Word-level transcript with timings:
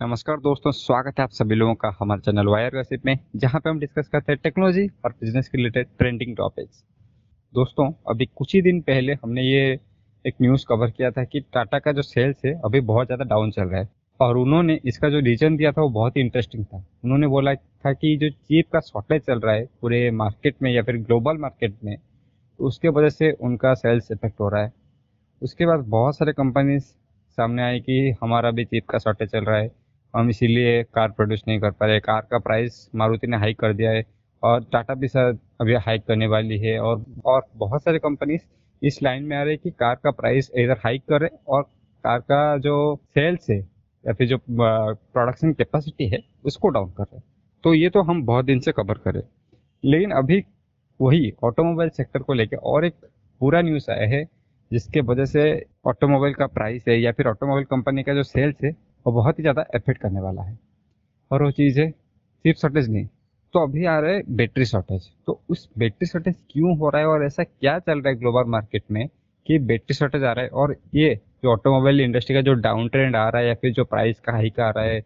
नमस्कार 0.00 0.36
दोस्तों, 0.36 0.70
स्वागत 0.72 1.18
है 1.18 1.22
आप 1.24 1.30
सभी 1.30 1.54
लोगों 1.54 1.74
का 1.74 1.90
हमारे 2.00 2.20
चैनल 2.20 2.46
वायर 2.46 2.70
गसिप 2.70 3.04
में, 3.06 3.18
जहाँ 3.36 3.60
पे 3.60 3.70
हम 3.70 3.78
डिस्कस 3.78 4.08
करते 4.08 4.32
हैं 4.32 4.38
टेक्नोलॉजी 4.42 4.86
और 5.04 5.10
बिज़नेस 5.20 5.48
के 5.48 5.58
रिलेटेड 5.58 5.86
ट्रेंडिंग 5.98 6.34
टॉपिक्स 6.36 6.82
दोस्तों, 7.52 7.90
अभी 8.10 8.26
कुछ 8.26 8.54
ही 8.54 8.60
दिन 8.62 8.80
पहले 8.80 9.12
हमने 9.14 9.42
ये 9.42 9.78
एक 10.24 10.34
न्यूज़ 10.42 10.64
कवर 10.68 10.90
किया 10.90 11.10
था 11.10 11.24
कि 11.24 11.40
टाटा 11.54 11.78
का 11.78 11.92
जो 11.92 12.02
सेल्स 12.02 12.44
है, 12.44 12.52
अभी 12.64 12.80
बहुत 12.82 13.06
ज़्यादा 13.06 13.24
डाउन 13.24 13.50
चल 13.50 13.62
रहा 13.62 13.80
है। 13.80 13.88
और 14.20 14.36
उन्होंने 14.36 14.78
इसका 14.84 15.08
जो 15.10 15.20
रीजन 15.20 15.56
दिया 15.56 15.72
था, 15.72 15.80
वो 15.80 15.88
बहुत 15.90 16.16
ही 16.16 16.22
इंटरेस्टिंग 16.22 16.64
था। 16.64 16.84
उन्होंने 17.04 17.26
बोला 17.26 17.54
था 17.54 17.92
कि 17.92 18.16
जो 18.16 18.30
चीप 18.30 18.68
का 18.72 18.80
शॉर्टेज 18.82 19.22
चल 19.22 19.40
रहा 19.40 19.54
है 19.54 19.64
पूरे 19.80 20.10
मार्केट 20.12 20.56
में 20.62 20.70
या 20.72 20.82
फिर 20.82 20.96
ग्लोबल 20.98 21.38
मार्केट 21.38 21.76
में 21.84 21.96
तो 21.96 22.66
उसके 22.66 22.88
वजह 22.90 23.08
से 23.08 23.30
उनका 23.32 23.74
सेल्स 23.76 24.12
इफ़ेक्ट 24.12 24.40
हो 24.40 24.48
रहा 24.48 24.62
है। 24.62 24.72
उसके 25.42 25.66
बाद 25.66 25.88
बहुत 25.88 26.18
सारे 26.18 26.32
कंपनीज़ 26.34 26.84
सामने 27.38 27.62
आई 27.62 27.80
कि 27.80 28.14
हमारा 28.22 28.50
भी 28.50 28.64
चीप 28.64 28.88
का 28.90 28.98
शॉर्टेज 28.98 29.30
चल 29.30 29.44
रहा 29.44 29.58
है। 29.58 29.70
हम 30.16 30.30
इसीलिए 30.30 30.82
कार 30.94 31.10
प्रोड्यूस 31.10 31.42
नहीं 31.48 31.60
कर 31.60 31.70
पा 31.70 31.86
रहे। 31.86 32.00
कार 32.00 32.20
का 32.30 32.38
प्राइस 32.38 32.88
मारुति 32.94 33.26
ने 33.26 33.36
हाइक 33.36 33.58
कर 33.58 33.72
दिया 33.72 33.90
है 33.90 34.04
और 34.42 34.64
टाटा 34.72 34.94
भी 34.94 35.08
सर 35.08 35.38
अभी 35.60 35.74
हाइक 35.74 36.04
करने 36.04 36.26
वाली 36.26 36.58
है 36.58 36.78
और 36.80 37.04
और 37.26 37.46
बहुत 37.56 37.82
सारे 37.82 37.98
कंपनीज़ 37.98 38.42
इस 38.82 39.02
लाइन 39.02 39.22
में 39.22 39.36
आ 39.36 39.42
रहे 39.42 39.52
हैं 39.52 39.60
कि 39.64 39.70
कार 39.70 39.94
का 39.94 40.10
प्राइस 40.10 40.50
इधर 40.56 40.78
हाइक 40.84 41.02
करे 41.08 41.28
और 41.48 41.62
कार 42.04 42.18
का 42.20 42.56
जो 42.58 42.74
सेल्स 43.14 43.50
है 43.50 43.58
या 43.58 44.12
फिर 44.12 44.28
जो 44.28 44.38
प्रोडक्शन 44.50 45.52
कैपेसिटी 45.52 46.08
है 46.08 46.18
उसको 46.44 46.68
डाउन 46.68 46.90
कर 46.90 47.02
रहे 47.02 47.20
तो 47.64 47.74
ये 47.74 47.88
तो 47.90 48.02
हम 48.02 48.22
बहुत 48.22 48.44
दिन 48.44 48.60
से 48.60 48.72
कवर 48.72 48.98
करें 48.98 49.22
लेकिन 49.84 50.10
अभी 50.10 50.42
वही 51.00 51.32
ऑटोमोबाइल 51.44 51.90
सेक्टर 51.90 52.22
को 52.22 52.32
लेकर 52.32 52.56
और 52.56 52.84
एक 52.84 52.94
पूरा 53.40 53.62
न्यूज़ 53.62 53.90
आया 53.90 54.06
है 54.08 54.24
जिसके 54.70 55.00
वजह 55.00 55.24
से 55.24 55.66
ऑटोमोबाइल 55.86 56.34
का 56.34 56.46
प्राइस 56.46 56.84
है 56.88 57.00
या 57.00 57.12
फिर 57.12 57.28
ऑटोमोबाइल 57.28 57.64
कंपनी 57.64 58.02
का 58.02 58.14
जो 58.14 58.22
सेल्स 58.22 58.64
है 58.64 58.85
वो 59.06 59.12
बहुत 59.12 59.38
ही 59.38 59.42
ज़्यादा 59.42 59.64
इफ़ेक्ट 59.74 60.00
करने 60.02 60.20
वाला 60.20 60.42
है। 60.42 60.58
और 61.30 61.42
वो 61.42 61.50
चीज़ 61.52 61.80
है 61.80 61.90
चिप 61.90 62.56
शॉर्टेज 62.56 62.88
नहीं। 62.90 63.06
तो 63.54 63.62
अभी 63.62 63.84
आ 63.86 63.98
रहा 63.98 64.10
है 64.12 64.22
बैटरी 64.36 64.64
शॉर्टेज 64.66 65.08
तो 65.26 65.40
उस 65.50 65.68
बैटरी 65.78 66.06
शॉर्टेज 66.06 66.36
क्यों 66.50 66.76
हो 66.78 66.88
रहा 66.90 67.02
है 67.02 67.08
और 67.08 67.24
ऐसा 67.24 67.44
क्या 67.44 67.78
चल 67.80 68.00
रहा 68.00 68.08
है 68.08 68.18
ग्लोबल 68.18 68.50
मार्केट 68.50 68.82
में 68.90 69.06
कि 69.46 69.58
बैटरी 69.60 69.94
शॉर्टेज 69.94 70.24
आ 70.24 70.32
रहा 70.32 70.44
है? 70.44 70.50
और 70.50 70.76
ये 70.94 71.14
जो 71.44 71.52
ऑटोमोबाइल 71.52 72.00
इंडस्ट्री 72.00 72.34
का 72.36 72.40
जो 72.42 72.54
डाउन 72.56 72.88
ट्रेंड 72.88 73.16
आ 73.16 73.28
रहा 73.28 73.42
है 73.42 73.48
या 73.48 73.54
फिर 73.54 73.72
जो 73.72 73.84
प्राइस 73.86 74.20
का 74.20 74.32
हाइक 74.32 74.60
आ 74.60 74.70
रहा 74.70 74.84
है 74.84 75.00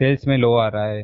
सेल्स 0.00 0.26
में 0.28 0.36
लो 0.38 0.52
आ 0.54 0.68
रहा 0.68 0.86
है 0.86 1.02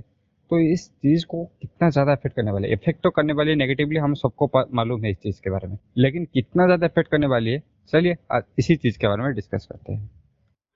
तो 0.50 0.58
इस 0.62 0.88
चीज़ 0.88 1.24
को 1.27 1.44
कितना 1.62 1.88
ज़्यादा 1.90 2.12
इफ़ेक्ट 2.12 2.36
करने 2.36 2.50
वाले 2.52 2.68
इफ़ेक्ट 2.72 3.02
तो 3.02 3.10
करने 3.10 3.32
वाली 3.32 3.50
है 3.50 3.56
नेगेटिवली 3.56 3.98
हम 3.98 4.14
सबको 4.14 4.50
मालूम 4.74 5.05
है 5.05 5.10
इस 5.10 5.16
चीज़ 5.18 5.40
के 5.40 5.50
बारे 5.50 5.68
में। 5.68 5.78
लेकिन 5.98 6.24
कितना 6.34 6.64
ज़्यादा 6.66 6.86
इफ़ेक्ट 6.86 7.10
करने 7.10 7.27
वाली 7.28 7.52
है? 7.52 7.62
चलिए 7.92 8.16
इसी 8.58 8.77
चीज़ 8.77 8.98
के 8.98 9.08
बारे 9.08 9.22
में 9.22 9.34
डिस्कस 9.34 9.66
करते 9.66 9.92
हैं। 9.92 10.10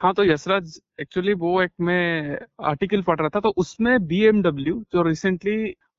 हाँ 0.01 0.13
तो 0.15 0.25
यशराज 0.25 0.79
एक्चुअली 1.01 1.33
वो 1.35 1.61
एक 1.63 1.71
मैं 1.81 2.39
आर्टिकल 2.67 3.03
पढ़ 3.03 3.19
रहा 3.21 3.29
था 3.29 3.41
तो 3.41 3.49
उसमें 3.59 4.07
बी 4.07 4.21
जो 4.93 5.03
रिसेंटली 5.03 5.55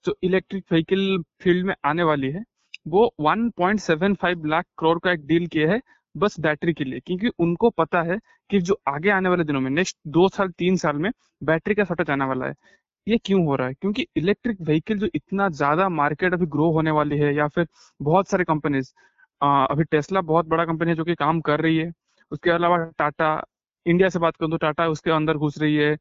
जो 0.05 0.15
इलेक्ट्रिक 0.23 0.63
व्हीकल 0.71 1.17
फ़ील्ड 1.41 1.65
में 1.65 1.73
आने 1.85 2.03
वाली 2.03 2.29
है, 2.31 2.43
वो 2.87 3.05
1.75 3.21 4.45
लाख 4.45 4.65
करोड़ 4.79 4.97
का 4.99 5.11
एक 5.11 5.25
डील 5.27 5.47
किया 5.47 5.71
है, 5.71 5.79
बस 6.15 6.39
बैटरी 6.39 6.73
के 6.73 6.83
लिए। 6.83 6.99
क्योंकि 6.99 7.29
उनको 7.39 7.69
पता 7.71 8.01
है 8.03 8.17
कि 8.49 8.59
जो 8.61 8.77
आगे 8.87 9.09
आने 9.09 9.29
वाले 9.29 9.43
दिनों 9.43 9.61
में 9.61 9.69
नेक्स्ट 9.71 9.97
दो 10.09 10.27
साल, 10.29 10.49
तीन 10.51 10.75
साल 10.77 10.97
में 10.97 11.11
बैटरी 11.43 11.75
का 11.75 11.83
शॉर्टेज 11.83 12.09
आने 12.11 12.25
वाला 12.25 12.45
है। 12.47 12.53
ये 13.07 13.17
क्यों 13.25 13.45
हो 13.45 13.55
रहा 13.55 13.67
है? 13.67 13.73
क्योंकि 13.75 14.07
इलेक्ट्रिक 14.17 14.61
व्हीकल 14.61 14.97
जो 14.99 15.07
इतना 15.15 15.49
ज़्यादा 15.51 15.89
मार्केट 15.91 16.33
अभी 16.33 16.45
ग्रो 16.47 16.71
होने 16.73 16.91
वाली 16.93 17.17
है, 17.19 17.33
या 17.35 17.47
फिर 17.49 17.67
बहुत 17.99 18.29
सारे 18.29 18.43
कंपनीज़ 18.45 18.93
अभी 19.41 19.83
टेस्ला 19.85 20.21
बहुत 20.23 20.45
बड़ा 20.47 20.65
कंपनी 20.65 20.89
है 20.89 20.95
जो 20.95 21.03
कि 21.05 21.15
काम 21.17 21.41
कर 21.41 21.61
रही 21.61 21.77
है। 21.77 21.91
उसके 22.31 22.51
अलावा 22.51 22.77
टाटा 22.99 23.35
इंडिया 23.88 24.09
से 24.09 24.19
बात 24.19 24.35
करूँ 24.35 24.52
तो 24.52 24.57
टाटा 24.57 24.88
उसके 24.89 25.11
अंदर 25.11 25.38
घुस 25.38 25.57
रही 25.61 25.75
है। 25.75 25.95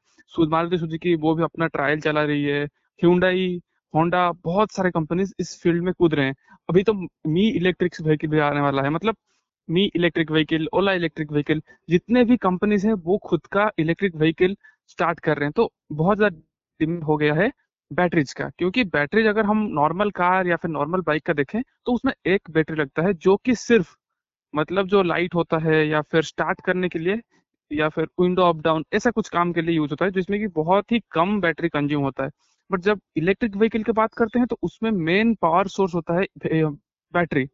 मारुति 0.48 0.78
सुजुकी 0.78 1.14
वो 1.16 1.34
भी 1.34 1.42
अपना 1.44 1.66
ट्रायल 1.68 2.00
चला 2.00 2.22
रही 2.24 2.44
है। 2.44 2.64
ह्यूंडाई 2.64 3.46
होंडा 3.94 4.30
बहुत 4.44 4.72
सारे 4.72 4.90
कंपनीज़ 4.90 5.32
इस 5.40 5.58
फ़ील्ड 5.62 5.82
में 5.84 5.92
कूद 5.94 6.14
रहे 6.14 6.26
हैं। 6.26 6.34
अभी 6.68 6.82
तो 6.82 6.92
मी 7.28 7.48
इलेक्ट्रिक 7.50 7.94
व्हीकल 8.02 8.28
भी 8.28 8.38
आने 8.40 8.60
वाला 8.60 8.82
है। 8.82 8.90
मतलब 8.90 9.16
मी 9.68 9.84
electric 9.96 10.30
vehicle 10.30 10.66
Ola 10.74 10.92
electric 10.94 11.32
vehicle 11.32 11.62
जितने 11.88 12.24
भी 12.24 12.36
कंपनीज़ 12.38 12.86
हैं 12.86 12.94
वो 13.04 13.18
खुद 13.24 13.46
का 13.52 13.70
इलेक्ट्रिक 13.78 14.16
व्हीकल 14.16 14.56
स्टार्ट 14.90 15.20
कर 15.20 15.36
रहे 15.38 15.46
हैं। 15.46 15.52
तो 15.52 15.70
बहुत 15.94 16.16
ज़्यादा 16.16 16.36
डिमांड 16.80 17.04
हो 17.04 17.16
गया 17.16 17.34
है 17.34 17.50
बैटरीज 17.90 18.32
का। 18.34 18.48
क्योंकि 18.58 18.84
बैटरीज 18.86 19.26
अगर 19.26 19.44
हम 19.46 19.66
नॉर्मल 19.72 20.10
कार 20.12 20.46
या 20.46 20.56
फिर 20.56 20.70
नॉर्मल 20.70 21.00
बाइक 21.06 21.22
का 21.26 21.32
देखें 21.34 21.60
तो 21.86 21.92
उसमें 21.92 22.12
एक 22.26 22.50
बैटरी 22.50 22.76
लगता 22.76 23.02
है 23.02 23.12
जो 23.16 23.36
कि 23.44 23.54
सिर्फ़ 23.56 23.94
मतलब 24.54 24.86
जो 24.88 25.02
लाइट 25.04 25.34
होता 25.34 25.58
है 25.60 25.86
या 25.88 26.00
फिर 26.02 26.22
स्टार्ट 26.24 26.60
करने 26.64 26.88
के 26.88 26.98
लिए 26.98 27.16
या 27.70 27.88
फिर 27.88 28.04
विंडो 28.20 28.42
अप 28.44 28.60
डाउन 28.62 28.84
ऐसा 28.94 29.10
कुछ 29.12 29.28
काम 29.30 29.52
के 29.52 29.62
लिए 29.62 29.76
यूज़ 29.76 29.90
होता 29.90 30.04
है, 30.04 30.10
जिसमें 30.12 30.38
कि 30.40 30.46
बहुत 30.54 30.92
ही 30.92 31.00
कम 31.12 31.40
बैटरी 31.40 31.68
कंज्यूम 31.70 32.02
होता 32.04 32.24
है। 32.24 32.30
बट 32.70 32.80
जब 32.82 33.00
इलेक्ट्रिक 33.16 33.56
व्हीकल 33.56 33.82
की 33.82 33.92
बात 33.94 34.14
करते 34.14 34.38
हैं 34.38 34.46
तो 34.48 34.58
उसमें 34.62 34.90
मेन 34.92 35.34
पावर 35.42 35.68
सोर्स 35.68 35.94
होता 35.94 36.14
है 36.14 36.26
बैटरी 37.14 37.46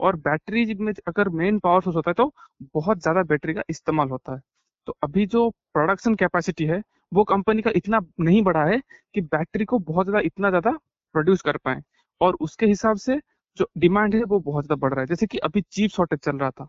और 0.00 0.16
बैटरी 0.18 0.74
में 0.76 0.92
अगर 1.08 1.28
मेन 1.30 1.58
पावर 1.60 1.80
सोर्स 1.82 1.96
होता 1.96 2.10
है 2.10 2.14
तो 2.16 2.32
बहुत 2.74 3.00
ज़्यादा 3.00 3.22
बैटरी 3.24 3.54
का 3.54 3.62
इस्तेमाल 3.70 4.08
होता 4.10 4.34
है। 4.34 4.40
तो 4.88 4.94
अभी 5.04 5.26
जो 5.28 5.48
प्रोडक्शन 5.74 6.14
कैपेसिटी 6.16 6.64
है, 6.66 6.82
वो 7.12 7.24
कंपनी 7.24 7.62
का 7.62 7.70
इतना 7.76 8.00
नहीं 8.20 8.42
बढ़ा 8.44 8.64
है 8.66 8.80
कि 9.14 9.20
बैटरी 9.22 9.64
को 9.66 9.78
बहुत 9.80 10.06
ज़्यादा, 10.06 10.20
इतना 10.22 10.50
ज़्यादा 10.50 10.70
प्रोड्यूस 11.14 11.42
कर 11.42 11.56
पाए। 11.58 11.82
और 12.20 12.36
उसके 12.40 12.66
हिसाब 12.66 12.96
से 12.98 13.20
जो 13.56 13.68
डिमांड 13.78 14.14
है, 14.14 14.22
वो 14.24 14.38
बहुत 14.40 14.64
ज़्यादा 14.66 14.80
बढ़ 14.80 14.92
रहा 14.92 15.00
है। 15.00 15.06
जैसे 15.06 15.26
कि 15.26 15.38
अभी 15.40 15.62
चीप 15.62 15.90
शॉर्टेज 15.92 16.18
चल 16.20 16.38
रहा 16.38 16.50
था। 16.52 16.68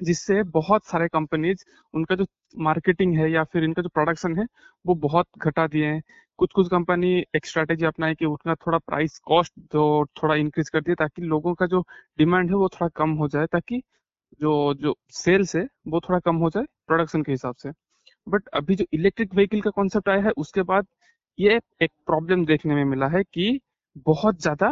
जिससे 0.00 0.42
बहुत 0.50 0.84
सारे 0.86 1.08
कंपनीज़ 1.08 1.64
उनका 1.94 2.14
जो 2.16 2.26
मार्केटिंग 2.60 3.16
है 3.18 3.30
या 3.30 3.44
फिर 3.44 3.64
इनका 3.64 3.82
जो 3.82 3.88
प्रोडक्शन 3.90 4.38
है, 4.38 4.46
वो 4.84 4.94
बहुत 4.96 5.26
घटा 5.38 5.66
दिए 5.68 5.86
हैं। 5.86 6.02
कुछ 6.38 6.52
कुछ 6.54 6.68
कंपनी 6.70 7.12
एक 7.36 7.46
स्ट्रेटेजी 7.46 7.84
अपनाई 7.86 8.14
कि 8.14 8.24
उतना 8.26 8.54
थोड़ा 8.56 8.78
प्राइस 8.80 9.18
कॉस्ट 9.24 9.52
जो 9.72 9.84
थोड़ा 10.22 10.34
इंक्रीज 10.36 10.68
कर 10.70 10.80
दिए 10.82 10.94
ताकि 10.96 11.22
लोगों 11.24 11.54
का 11.54 11.66
जो 11.66 11.82
डिमांड 12.18 12.50
है 12.50 12.56
वो 12.56 12.68
थोड़ा 12.70 12.88
कम 12.96 13.10
हो 13.14 13.28
जाए, 13.28 13.46
ताकि 13.48 13.82
जो 14.40 14.74
जो 14.76 14.94
सेल्स 15.14 15.56
है 15.56 15.66
वो 15.88 16.00
थोड़ा 16.00 16.18
कम 16.20 16.36
हो 16.38 16.50
जाए 16.50 16.64
प्रोडक्शन 16.88 17.22
के 17.22 17.32
हिसाब 17.32 17.54
से। 17.56 17.70
बट 18.26 18.48
अभी 18.54 18.74
जो 18.76 18.84
इलेक्ट्रिक 18.94 19.34
व्हीकल 19.34 19.60
का 19.60 19.70
कॉन्सेप्ट 19.72 20.08
आया 20.08 20.22
है, 20.22 20.30
उसके 20.32 20.62
बाद 20.64 20.86
ये 21.38 21.60
एक 21.82 21.92
प्रॉब्लम 22.06 22.44
देखने 22.46 22.74
में 22.74 22.84
मिला 22.86 23.08
है 23.10 23.22
कि 23.24 23.60
बहुत 24.06 24.40
ज़्यादा 24.42 24.70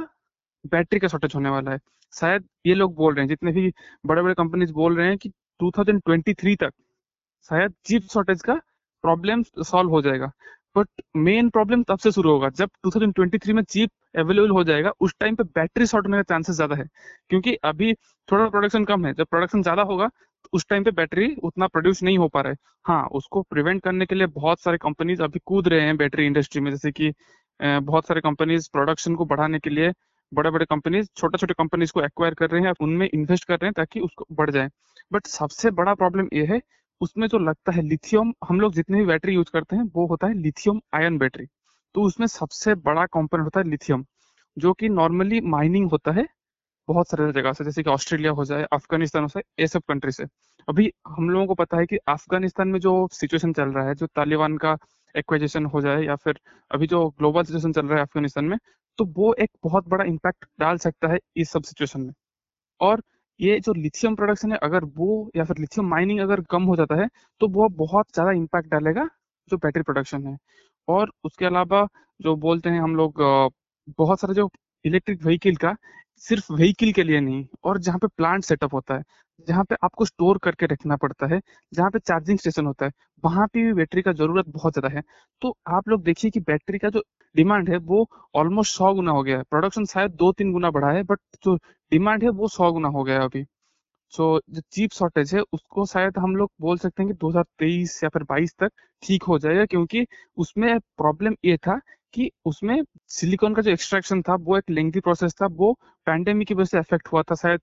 बैटरी 0.65 0.99
का 1.01 1.09
शॉर्टेज 1.09 1.35
होने 1.35 1.49
वाला 1.51 1.71
है। 1.73 1.79
शायद 2.15 2.45
ये 2.67 2.75
लोग 2.75 2.95
बोल 2.97 3.15
रहे 3.15 3.23
हैं, 3.23 3.29
जितने 3.29 3.53
भी 3.53 3.73
बड़े 4.05 4.23
बड़े 4.23 4.35
कंपनीज़ 4.35 4.73
बोल 4.75 4.97
रहे 4.97 5.09
हैं 5.09 5.19
कि 5.19 5.29
2023 5.61 6.57
तक 6.57 6.73
शायद 7.51 7.75
चिप 7.87 8.03
शॉर्टेज 8.13 8.43
का 8.43 8.55
प्रॉब्लम 9.05 9.43
सॉल्व 9.63 9.91
हो 9.91 10.03
जाएगा। 10.03 10.31
बट 10.77 10.89
मेन 11.19 11.49
प्रॉब्लम 11.51 11.83
तब 11.83 11.99
से 11.99 12.11
शुरू 12.13 12.31
होगा 12.31 12.49
जब 12.51 12.71
2023 12.87 13.53
में 13.53 13.63
चिप 13.65 13.91
अवेलेबल 14.15 14.51
हो 14.51 14.63
जाएगा, 14.65 14.91
उस 15.01 15.15
टाइम 15.21 15.35
पे 15.37 15.45
बैटरी 15.47 15.87
शॉर्ट 15.87 16.07
होने 16.07 16.17
का 16.19 16.23
चांसेस 16.25 16.57
ज़्यादा 16.57 16.77
है। 16.77 16.85
क्योंकि 17.31 17.55
अभी 17.65 17.93
थोड़ा 18.29 18.49
प्रोडक्शन 18.49 18.85
कम 18.85 19.07
है, 19.07 19.13
जब 19.15 19.27
प्रोडक्शन 19.27 19.63
ज़्यादा 19.63 19.83
होगा 19.85 20.07
तो 20.09 20.49
उस 20.53 20.67
टाइम 20.71 20.85
पे 20.85 20.91
बैटरी 20.93 21.35
उतना 21.45 21.67
प्रोड्यूस 21.69 22.03
नहीं 22.03 22.19
हो 22.19 22.29
पा 22.29 22.41
रहा 22.41 22.53
है। 22.53 22.57
हाँ 22.85 23.05
उसको 23.13 23.43
प्रिवेंट 23.45 23.83
करने 23.85 24.07
के 24.07 24.15
लिए 24.15 24.27
बहुत 24.29 24.61
सारे 24.61 24.79
कंपनीज़ 24.79 25.23
अभी 25.23 25.41
कूद 25.47 25.69
रहे 25.69 25.81
हैं 25.83 25.97
बैटरी 25.97 26.27
इंडस्ट्री 26.27 26.61
में, 26.63 26.71
जैसे 26.71 26.93
कि 26.93 27.13
बहुत 27.61 28.07
सारे 28.07 28.21
कंपनीज़ 28.21 28.69
प्रोडक्शन 28.73 29.15
को 29.17 29.25
बढ़ाने 29.27 29.59
के 29.61 29.71
लिए 29.71 29.93
बड़े 30.33 30.51
बड़े 30.51 30.65
कंपनीज़ 30.65 31.07
छोटे 31.17 31.39
छोटे 31.39 31.55
कंपनीज़ 31.55 31.93
को 31.93 32.03
एक्वायर 32.03 32.35
कर 32.35 32.51
रहे 32.51 32.61
हैं 32.63 32.73
उनमें 32.81 33.09
इन्वेस्ट 33.09 33.45
कर 33.45 33.55
रहे 33.55 33.67
हैं 33.67 33.73
ताकि 33.77 34.01
उसको 34.01 34.27
बढ़ 34.33 34.51
जाए। 34.51 34.69
बट 35.13 35.27
सबसे 35.27 35.71
बड़ा 35.73 35.95
प्रॉब्लम 35.95 36.29
ये 36.35 36.45
है, 36.47 36.61
उसमें 37.01 37.27
जो 37.29 37.39
लगता 37.39 37.73
है 37.73 37.83
लिथियम 37.83 38.33
हम 38.49 38.61
लोग 38.61 38.75
जितने 38.75 38.99
भी 38.99 39.07
बैटरी 39.07 39.35
यूज़ 39.35 39.51
करते 39.53 39.77
हैं, 39.77 39.83
वो 39.87 40.07
होता 40.07 40.27
है 40.27 40.35
लिथियम 40.37 40.81
आयन 40.95 41.19
बैटरी 41.19 41.47
तो 41.95 42.03
उसमें 42.03 42.27
सबसे 42.29 42.75
बड़ा 42.81 43.05
कॉम्पोनेंट 43.09 43.45
होता 43.47 43.61
है 43.61 43.69
लिथियम 43.69 44.05
जो 44.57 44.73
कि 44.75 44.89
नॉर्मली 44.91 45.41
माइनिंग 45.43 45.91
होता 45.91 46.13
है 46.13 46.27
बहुत 46.89 47.09
सारे 47.11 47.33
जगह 47.33 47.53
से, 47.53 47.65
जैसे 47.65 47.83
कि 47.83 47.91
ऑस्ट्रेलिया 47.91 48.33
हो 48.33 48.45
जाए 48.45 48.65
अफ़गानिस्तान 48.73 49.23
हो 49.23 49.29
जाए, 49.29 49.43
ये 49.61 49.67
सब 49.67 49.83
कंट्री 49.89 50.13
से। 50.13 50.25
अभी 50.69 50.91
हम 51.09 51.31
लोगों 51.31 51.47
को 51.47 51.55
पता 51.57 51.77
है 51.79 51.87
कि 51.87 51.97
अफ़गानिस्तान 52.09 52.69
में 52.69 52.79
जो 52.81 53.09
सिचुएशन 53.13 53.53
चल 53.53 53.71
रहा 53.71 53.89
है, 53.89 53.95
जो 53.95 54.07
तालिबान 54.09 54.57
का 54.59 54.77
एक्वाइजेशन 55.15 55.67
हो 55.67 55.81
जाए 55.81 56.03
या 56.05 56.17
फिर 56.17 56.41
अभी 56.71 56.87
जो 56.87 57.09
ग्लोबल 57.11 57.45
सिचुएशन 57.45 57.73
चल 57.73 57.87
रहा 57.87 57.97
है 57.97 58.03
अफ़गानिस्तान 58.03 58.45
में 58.47 58.57
तो 58.99 59.05
वो 59.17 59.33
एक 59.37 59.51
बहुत 59.65 59.89
बड़ा 59.89 60.05
इम्पैक्ट 60.07 60.45
डाल 60.61 60.79
सकता 60.79 61.09
है 61.09 61.19
इस 61.37 61.51
सब 61.51 61.63
सिचुएशन 61.65 62.01
में। 62.03 62.13
और 62.81 63.03
ये 63.41 63.59
जो 63.61 63.75
लिथियम 63.75 64.15
प्रोडक्शन 64.17 64.53
है, 64.53 64.59
अगर 64.61 64.85
वो 64.87 65.31
या 65.37 65.45
फिर 65.45 65.59
लिथियम 65.61 65.89
माइनिंग 65.89 66.21
अगर 66.21 66.41
कम 66.51 66.65
हो 66.65 66.77
जाता 66.77 66.97
है 66.97 67.09
तो 67.41 67.49
वो 67.51 67.69
बहुत 67.79 68.07
ज़्यादा 68.15 68.33
इम्पैक्ट 68.35 68.71
डालेगा 68.71 69.09
जो 69.51 69.57
बैटरी 69.59 69.83
प्रोडक्शन 69.85 70.27
है। 70.27 70.37
और 70.89 71.13
उसके 71.25 71.47
अलावा 71.47 71.87
जो 72.21 72.37
बोलते 72.39 72.71
हैं 72.71 72.81
हम 72.81 72.97
लोग 72.97 73.23
बहुत 73.99 74.21
सारे 74.21 74.35
जो 74.35 74.49
इलेक्ट्रिक 74.85 75.23
व्हीकल 75.25 75.57
का, 75.57 75.75
सिर्फ़ 76.23 76.53
व्हीकल 76.55 76.93
के 76.93 77.03
लिए 77.05 77.21
नहीं, 77.21 77.47
और 77.65 77.79
जहाँ 77.81 77.99
पे 78.01 78.07
प्लांट 78.09 78.45
सेटअप 78.45 78.75
होता 78.75 78.97
है 78.97 79.03
जहाँ 79.47 79.65
पे 79.65 79.75
आपको 79.85 80.05
स्टोर 80.05 80.39
करके 80.39 80.67
रखना 80.67 80.97
पड़ता 80.97 81.27
है, 81.27 81.41
जहाँ 81.73 81.91
पे 81.91 81.99
चार्जिंग 82.01 82.39
स्टेशन 82.39 82.67
होता 82.67 82.87
है, 82.87 82.93
वहाँ 83.25 83.47
पे 83.47 83.63
भी 83.63 83.73
बैटरी 83.75 84.03
का 84.03 84.13
ज़रूरत 84.15 84.49
बहुत 84.49 84.73
ज़्यादा 84.73 84.95
है। 84.97 85.03
तो 85.43 85.57
आप 85.69 85.89
लोग 85.89 86.03
देखिए 86.05 86.31
कि 86.31 86.41
बैटरी 86.43 86.79
का 86.79 86.89
जो 86.91 87.03
डिमांड 87.35 87.71
है, 87.71 87.77
वो 87.79 88.09
ऑलमोस्ट 88.35 88.75
सौ 88.75 88.93
गुना 88.95 89.13
हो 89.13 89.23
गया 89.23 89.37
है। 89.39 89.43
प्रोडक्शन 89.51 89.85
शायद 89.87 90.11
दो 90.15 90.33
तीन 90.33 90.53
गुना 90.53 90.71
बढ़ा 90.71 90.91
है, 90.93 91.03
बट 91.05 91.19
जो 91.45 91.57
डिमांड 91.93 92.25
है, 92.25 92.31
वो 92.31 92.49
सौ 92.51 92.73
गुना 92.73 92.89
हो 92.91 93.03
गया 93.05 93.19
है 93.19 93.25
अभी। 93.25 93.45
जो 94.13 94.41
जो 94.51 94.61
चीप 94.73 94.93
शॉर्टेज 94.93 95.35
है, 95.35 95.41
उसको 95.53 95.85
शायद 95.87 96.19
हम 96.19 96.37
लोग 96.37 96.51
बोल 96.61 96.79
सकते 96.79 97.03
हैं 97.03 97.13
कि 97.13 97.17
2023 97.19 98.03
या 98.05 98.09
फिर 98.09 98.23
22 98.25 98.55
तक 98.59 98.71
ठीक 99.03 99.23
हो 99.25 99.39
जाएगा, 99.39 99.65
क्योंकि 99.67 100.07
उसमें 100.37 100.79
प्रॉब्लम 100.81 101.35
ये 101.45 101.57
था 101.59 101.79
कि 102.15 102.31
उसमें 102.47 102.83
सिलिकॉन 103.11 103.55
का 103.55 103.63
जो 103.63 103.71
एक्सट्रैक्शन 103.71 104.23
था, 104.23 104.35
वो 104.37 104.57
एक 104.59 104.71
लेंथी 104.71 105.01
प्रोसेस 105.01 105.35
था, 105.43 105.47
वो 105.49 105.73
पैंडेमिक 106.07 106.49
की 106.49 106.55
वजह 106.55 106.65
से 106.67 106.79
अफेक्ट 106.79 107.09
हुआ 107.13 107.23
था 107.25 107.35
शायद 107.37 107.61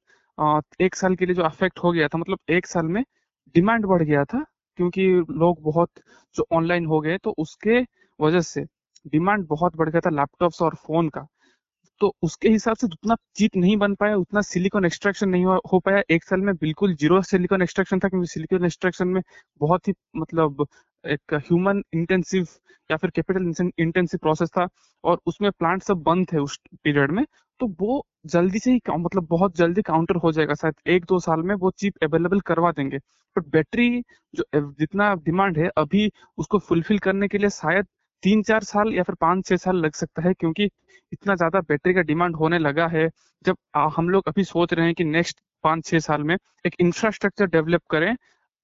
एक 0.81 0.95
साल 0.95 1.15
के 1.15 1.25
लिए 1.25 1.35
जो 1.35 1.43
अफेक्ट 1.43 1.79
हो 1.79 1.91
गया 1.91 2.07
था 2.07 2.17
मतलब 2.17 2.39
एक 2.51 2.65
साल 2.67 2.85
में 2.87 3.03
डिमांड 3.55 3.85
बढ़ 3.87 4.03
गया 4.03 4.23
था, 4.25 4.43
क्योंकि 4.79 5.07
लोग 5.31 5.61
बहुत 5.63 5.89
जो 6.35 6.45
ऑनलाइन 6.53 6.85
हो 6.85 6.99
गए 7.01 7.17
तो 7.19 7.33
उसके 7.39 7.79
वजह 8.19 8.41
से 8.43 8.63
डिमांड 9.05 9.45
बहुत 9.47 9.75
बढ़ 9.77 9.89
गया 9.89 10.01
था 10.01 10.09
लैपटॉप्स 10.11 10.61
और 10.61 10.75
फ़ोन 10.77 11.09
का। 11.09 11.25
तो 12.01 12.13
उसके 12.23 12.49
हिसाब 12.49 12.75
से 12.77 12.87
जितना 12.87 13.15
चीप 13.37 13.55
नहीं 13.57 13.75
बन 13.77 13.93
पाया, 13.95 14.15
उतना 14.17 14.41
सिलिकॉन 14.43 14.85
एक्सट्रैक्शन 14.85 15.29
नहीं 15.29 15.45
हो 15.71 15.79
पाया। 15.81 16.01
एक 16.11 16.23
साल 16.23 16.41
में 16.41 16.53
बिल्कुल 16.57 16.95
ज़ीरो 16.95 17.21
सिलिकॉन 17.23 17.61
एक्सट्रैक्शन 17.61 17.99
था, 17.99 18.09
क्योंकि 18.09 18.27
सिलिकॉन 18.27 18.65
एक्सट्रैक्शन 18.65 19.07
में 19.09 19.21
बहुत 19.61 19.87
ही 19.87 19.93
मतलब 20.17 20.65
एक 21.03 21.33
ह्यूमन 21.35 21.81
इंटेंसिव 21.93 22.47
या 22.89 22.97
फिर 22.97 23.09
कैपिटल 23.15 23.71
इंटेंसिव 23.79 24.19
प्रोसेस 24.21 24.49
था, 24.57 24.67
और 25.03 25.19
उसमें 25.27 25.51
प्लांट 25.51 25.83
सब 25.83 26.03
बंद 26.03 26.27
थे 26.33 26.37
उस 26.39 26.59
पीरियड 26.83 27.11
में। 27.11 27.25
तो 27.59 27.67
वो 27.79 28.05
जल्दी 28.27 28.59
से 28.59 28.71
ही 28.71 28.79
मतलब 28.89 29.27
बहुत 29.29 29.55
जल्दी 29.57 29.81
काउंटर 29.83 30.15
हो 30.17 30.31
जाएगा, 30.31 30.53
शायद 30.55 30.75
एक 30.87 31.05
दो 31.05 31.19
साल 31.19 31.41
में 31.43 31.53
वो 31.55 31.71
चिप 31.73 32.03
अवेलेबल 32.03 32.39
करवा 32.41 32.71
देंगे। 32.71 32.97
बट 33.35 33.47
बैटरी 33.51 34.01
जो 34.33 34.43
जितना 34.53 35.13
डिमांड 35.17 35.57
है, 35.57 35.69
अभी 35.77 36.11
उसको 36.37 36.59
फुलफिल 36.59 36.99
करने 36.99 37.27
के 37.27 37.37
लिए 37.37 37.49
शायद 37.51 37.85
तीन 38.23 38.41
चार 38.43 38.63
साल 38.63 38.93
या 38.93 39.03
फिर 39.03 39.15
पाँच 39.21 39.45
छह 39.47 39.55
साल 39.57 39.77
लग 39.77 39.93
सकता 39.95 40.21
है, 40.21 40.33
क्योंकि 40.33 40.69
इतना 41.11 41.35
ज़्यादा 41.35 41.59
बैटरी 41.61 41.93
का 41.93 42.01
डिमांड 42.03 42.35
होने 42.35 42.59
लगा 42.59 42.87
है। 42.89 43.09
जब 43.45 43.57
हम 43.95 44.09
लोग 44.09 44.27
अभी 44.27 44.43
सोच 44.45 44.73
रहे 44.73 44.85
हैं 44.85 44.95
कि 44.95 45.03
नेक्स्ट 45.05 45.39
पाँच 45.63 45.85
छह 45.85 45.99
साल 46.01 46.23
में 46.23 46.35
एक 46.65 46.75
इंफ्रास्ट्रक्चर 46.79 47.45
डेवलप 47.47 47.81
करें, 47.91 48.15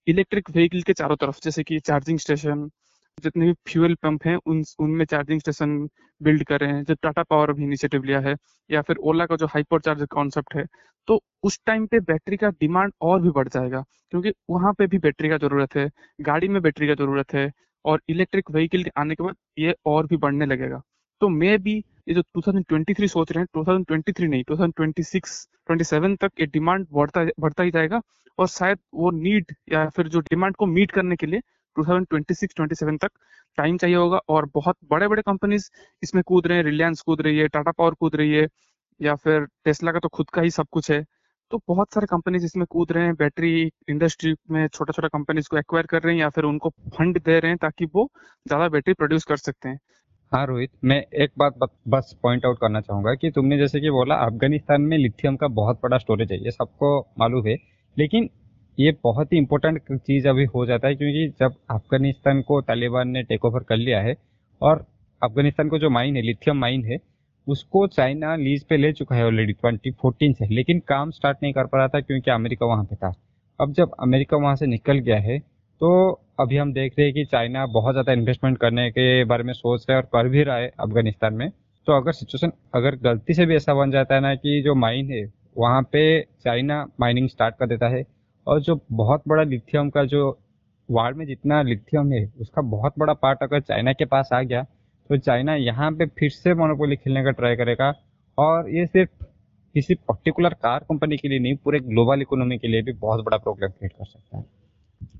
इलेक्ट्रिक 0.07 0.49
व्हीकल 0.51 0.81
के 0.81 0.93
चारों 0.93 1.15
तरफ़, 1.17 1.39
जैसे 1.43 1.63
कि 1.63 1.79
चार्जिंग 1.81 2.19
स्टेशन 2.19 2.69
जितने 3.17 3.45
भी 3.45 3.53
फ्यूल 3.67 3.95
पंप 4.03 4.25
हैं, 4.25 4.35
उन, 4.37 4.63
उनमें 4.79 5.05
चार्जिंग 5.05 5.39
स्टेशन 5.39 5.77
बिल्ड 6.21 6.43
कर 6.43 6.59
रहे 6.59 6.71
हैं। 6.71 6.83
जो 6.83 6.93
टाटा 7.03 7.23
पावर 7.23 7.51
भी 7.53 7.63
इनिशिएटिव 7.63 8.03
लिया 8.03 8.19
है, 8.19 8.35
या 8.69 8.81
फिर 8.81 8.97
ओला 9.01 9.25
का 9.25 9.35
जो 9.35 9.45
हाइपर 9.47 9.79
चार्जर 9.81 10.05
कॉन्सेप्ट 10.11 10.55
है 10.55 10.65
तो 11.07 11.19
उस 11.43 11.59
टाइम 11.65 11.85
पे 11.87 11.99
बैटरी 12.01 12.37
का 12.37 12.49
डिमांड 12.51 12.91
और 13.01 13.21
भी 13.21 13.29
बढ़ 13.31 13.47
जाएगा, 13.47 13.81
क्योंकि 14.11 14.31
वहाँ 14.49 14.73
पे 14.73 14.87
भी 14.87 14.97
बैटरी 14.99 15.29
का 15.29 15.37
ज़रूरत 15.37 15.75
है, 15.75 15.89
गाड़ी 16.19 16.47
में 16.47 16.61
बैटरी 16.61 16.87
का 16.87 16.93
ज़रूरत 16.95 17.33
है, 17.33 17.51
और 17.85 18.01
इलेक्ट्रिक 18.09 18.51
व्हीकल 18.51 18.83
आने 18.97 19.15
के 19.15 19.23
बाद 19.23 19.35
ये 19.59 19.73
और 19.85 20.07
भी 20.07 20.17
बढ़ने 20.17 20.45
लगेगा। 20.45 20.81
तो 21.21 21.29
मैं 21.29 21.57
भी 21.63 21.75
ये 22.07 22.13
जो 22.13 22.21
2023 22.37 23.07
सोच 23.07 23.31
रहे 23.31 23.43
हैं 23.43 23.47
2023 23.55 24.29
नहीं 24.29 24.43
2026 24.43 25.47
27 25.69 26.15
तक 26.21 26.31
ये 26.39 26.45
डिमांड 26.47 26.85
बढ़ता 26.93 27.25
बढ़ता 27.39 27.63
ही 27.63 27.71
जाएगा, 27.71 28.01
और 28.39 28.47
शायद 28.49 28.77
वो 28.93 29.11
नीड 29.13 29.53
या 29.73 29.87
फिर 29.89 30.07
जो 30.07 30.19
डिमांड 30.21 30.55
को 30.55 30.65
मीट 30.67 30.91
करने 30.91 31.15
के 31.15 31.27
लिए 31.27 31.41
2026-27 31.75 32.97
तक 32.97 33.11
टाइम 33.57 33.77
चाहिए 33.77 33.95
होगा 33.95 34.19
और 34.29 34.45
बहुत 34.55 34.77
बड़े 34.91 35.07
बड़े 35.07 35.21
कंपनीज़ 35.21 35.69
इसमें 36.03 36.23
कूद 36.23 36.47
रहे 36.47 36.57
हैं 36.57 36.63
रिलायंस 36.65 37.01
कूद 37.01 37.21
रही 37.21 37.37
है 37.37 37.47
टाटा 37.49 37.71
पावर 37.71 37.93
कूद 37.93 38.15
रही 38.15 38.33
है, 38.33 38.47
या 38.99 39.15
फिर 39.15 39.45
टेस्ला 39.65 39.91
का 39.91 39.99
तो 39.99 40.09
खुद 40.09 40.29
का 40.29 40.41
ही 40.41 40.49
सब 40.51 40.67
कुछ 40.71 40.91
है। 40.91 41.03
तो 41.51 41.59
बहुत 41.67 41.93
सारे 41.93 42.07
कंपनीज़ 42.07 42.45
इसमें 42.45 42.65
कूद 42.69 42.91
रहे 42.91 43.05
हैं 43.05 43.13
बैटरी 43.15 43.71
इंडस्ट्री 43.89 44.33
में 44.51 44.67
छोटा 44.67 44.91
छोटा 44.91 45.07
कंपनीज़ 45.09 45.47
को 45.49 45.57
एक्वायर 45.57 45.85
कर 45.85 46.01
रहे 46.01 46.13
हैं 46.13 46.21
या 46.21 46.29
फिर 46.29 46.43
उनको 46.45 46.69
फंड 46.69 47.19
दे 47.19 47.39
रहे 47.39 47.51
हैं 47.51 47.57
ताकि 47.57 47.85
वो 47.95 48.07
ज़्यादा 48.45 48.67
बैटरी 48.69 48.93
प्रोड्यूस 48.93 49.23
कर 49.25 49.37
सकते 49.37 49.69
हैं। 49.69 49.79
हाँ 50.31 50.45
रोहित, 50.47 50.69
मैं 50.83 51.01
एक 51.15 51.31
बात 51.37 51.57
बस 51.87 52.15
पॉइंट 52.23 52.45
आउट 52.45 52.57
करना 52.59 52.81
चाहूँगा 52.81 53.13
कि 53.15 53.31
तुमने 53.31 53.57
जैसे 53.57 53.79
कि 53.81 53.89
बोला, 53.91 54.15
अफ़गानिस्तान 54.17 54.81
में 54.81 54.97
लिथियम 54.97 55.35
का 55.35 55.47
बहुत 55.49 55.79
बड़ा 55.83 55.97
स्टोरेज 55.97 56.31
है, 56.31 56.37
ये 56.37 56.51
सबको 56.51 56.99
मालूम 57.19 57.47
है। 57.47 57.57
लेकिन 57.97 58.29
ये 58.77 58.91
बहुत 59.03 59.33
ही 59.33 59.37
इंपॉर्टेंट 59.37 59.81
चीज़ 59.91 60.27
अभी 60.27 60.45
हो 60.45 60.65
जाता 60.65 60.87
है 60.87 60.95
क्योंकि 60.95 61.27
जब 61.39 61.53
अफ़गानिस्तान 61.71 62.41
को 62.41 62.61
तालिबान 62.61 63.09
ने 63.09 63.23
टेक 63.23 63.45
ओवर 63.45 63.63
कर 63.63 63.77
लिया 63.77 64.01
है 64.01 64.15
और 64.61 64.85
अफ़गानिस्तान 65.21 65.69
को 65.69 65.79
जो 65.79 65.89
माइन 65.89 66.15
है 66.15 66.21
लिथियम 66.21 66.57
माइन 66.57 66.83
है, 66.85 66.97
उसको 67.47 67.85
चाइना 67.89 68.35
लीज 68.37 68.63
पे 68.63 68.77
ले 68.77 68.91
चुका 68.93 69.15
है 69.15 69.25
ऑलरेडी 69.25 69.53
ट्वेंटी 69.53 69.91
फोर्टीन 69.91 70.33
से। 70.33 70.47
लेकिन 70.47 70.79
काम 70.87 71.11
स्टार्ट 71.11 71.37
नहीं 71.43 71.53
कर 71.53 71.65
पा 71.65 71.77
रहा 71.77 71.87
था 71.87 71.99
क्योंकि 72.01 72.31
अमेरिका 72.31 72.65
वहाँ 72.65 72.83
पे 72.83 72.95
था। 72.95 73.13
अब 73.59 73.73
जब 73.73 73.91
अमेरिका 73.99 74.37
वहाँ 74.37 74.55
से 74.55 74.65
निकल 74.67 74.99
गया 74.99 75.17
है 75.19 75.37
तो 75.81 75.89
अभी 76.39 76.57
हम 76.57 76.71
देख 76.73 76.93
रहे 76.97 77.05
हैं 77.07 77.13
कि 77.13 77.25
चाइना 77.25 77.65
बहुत 77.69 77.93
ज़्यादा 77.93 78.13
इन्वेस्टमेंट 78.13 78.57
करने 78.57 78.89
के 78.91 79.23
बारे 79.25 79.43
में 79.43 79.53
सोच 79.53 79.85
रहा 79.89 79.97
है 79.97 80.03
और 80.03 80.09
कर 80.13 80.29
भी 80.29 80.43
रहा 80.43 80.55
है 80.57 80.71
अफ़गानिस्तान 80.79 81.33
में। 81.33 81.49
तो 81.87 81.93
अगर 81.93 82.11
सिचुएशन 82.11 82.51
अगर 82.75 82.95
गलती 83.03 83.33
से 83.33 83.45
भी 83.45 83.55
ऐसा 83.55 83.73
बन 83.73 83.91
जाता 83.91 84.15
है 84.15 84.21
ना 84.21 84.33
कि 84.35 84.61
जो 84.61 84.75
माइन 84.77 85.11
है, 85.11 85.23
वहाँ 85.57 85.81
पे 85.83 86.21
चाइना 86.43 86.85
माइनिंग 86.99 87.29
स्टार्ट 87.29 87.55
कर 87.55 87.67
देता 87.67 87.87
है 87.89 88.03
और 88.47 88.61
जो 88.61 88.79
बहुत 88.91 89.23
बड़ा 89.27 89.43
लिथियम 89.43 89.89
का 89.89 90.03
जो 90.05 90.29
वर्ल्ड 90.89 91.17
में 91.17 91.25
जितना 91.25 91.61
लिथियम 91.61 92.11
है, 92.11 92.25
उसका 92.39 92.61
बहुत 92.61 92.93
बड़ा 92.99 93.13
पार्ट 93.13 93.43
अगर 93.43 93.59
चाइना 93.61 93.93
के 93.93 94.05
पास 94.05 94.29
आ 94.33 94.41
गया 94.41 94.63
तो 95.09 95.17
चाइना 95.17 95.55
यहाँ 95.55 95.91
पे 95.91 96.05
फिर 96.09 96.29
से 96.29 96.53
मोनोपोली 96.53 96.95
खेलने 96.95 97.23
का 97.23 97.31
ट्राई 97.31 97.55
करेगा। 97.55 97.93
और 98.37 98.69
ये 98.69 98.85
सिर्फ़ 98.85 99.23
किसी 99.75 99.95
पर्टिकुलर 99.95 100.53
कार 100.53 100.79
कंपनी 100.79 101.17
के 101.17 101.27
लिए 101.27 101.39
नहीं, 101.39 101.55
पूरे 101.55 101.79
ग्लोबल 101.79 102.21
इकोनॉमी 102.21 102.57
के 102.57 102.67
लिए 102.67 102.81
भी 102.81 102.93
बहुत 102.93 103.23
बड़ा 103.25 103.37
प्रॉब्लम 103.37 103.67
क्रिएट 103.67 103.91
कर 103.91 104.05
सकता 104.05 104.37
है। 104.37 104.43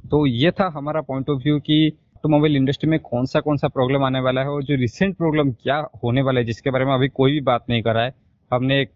तो 0.10 0.26
ये 0.28 0.52
था 0.52 0.68
हमारा 0.76 1.02
पॉइंट 1.02 1.30
ऑफ़ 1.30 1.44
व्यू 1.44 1.60
कि 1.60 1.88
ऑटोमोबाइल 2.18 2.56
इंडस्ट्री 2.56 2.90
में 2.90 3.00
कौन 3.00 3.26
सा 3.26 3.40
कौन 3.40 3.58
सा 3.58 3.68
प्रॉब्लम 3.68 4.04
आने 4.04 4.20
वाला 4.20 4.42
है 4.42 4.50
और 4.50 4.64
जो 4.64 4.76
रिसेंट 4.76 5.16
प्रॉब्लम 5.18 5.52
क्या 5.54 5.78
होने 6.04 6.22
वाला 6.22 6.40
है, 6.40 6.46
जिसके 6.46 6.72
बारे 6.72 6.86
में 6.86 6.94
अभी 6.94 7.08
कोई 7.10 7.32
भी 7.32 7.42
बात 7.42 7.66
नहीं 7.70 7.84
कर 7.84 7.98
है। 7.98 8.14
हमने 8.52 8.82
एक 8.82 8.92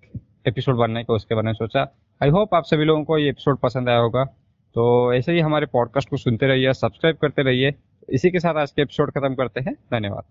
एपिसोड 0.47 0.75
बनने 0.75 1.03
का 1.03 1.13
उसके 1.13 1.35
बारे 1.35 1.45
में 1.45 1.53
सोचा। 1.53 1.83
आई 2.23 2.29
होप 2.29 2.53
आप 2.53 2.63
सभी 2.63 2.83
लोगों 2.83 3.03
को 3.03 3.17
ये 3.17 3.29
एपिसोड 3.29 3.57
पसंद 3.57 3.89
आया 3.89 3.97
होगा। 3.97 4.23
तो 4.73 5.13
ऐसे 5.13 5.31
ही 5.31 5.39
हमारे 5.39 5.65
पॉडकास्ट 5.65 6.09
को 6.09 6.17
सुनते 6.17 6.45
रहिए, 6.45 6.73
सब्सक्राइब 6.73 7.15
करते 7.15 7.43
रहिए। 7.43 7.75
इसी 8.09 8.31
के 8.31 8.39
साथ 8.39 8.55
आज 8.55 8.71
के 8.71 8.81
एपिसोड 8.81 9.11
खत्म 9.11 9.35
करते 9.35 9.61
हैं। 9.61 9.73
धन्यवाद। 9.73 10.23